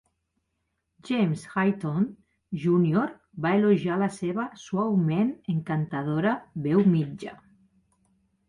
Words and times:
James 1.09 1.41
Hinton, 1.55 2.07
Junior 2.63 3.13
va 3.47 3.51
elogiar 3.59 3.99
la 4.05 4.09
seva 4.17 4.49
"suaument 4.65 5.31
encantadora 5.57 6.35
veu 6.69 6.83
mitja". 6.97 7.37